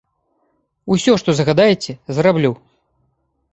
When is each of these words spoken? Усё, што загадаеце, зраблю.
Усё, 0.95 1.13
што 1.23 1.29
загадаеце, 1.41 1.91
зраблю. 2.19 2.51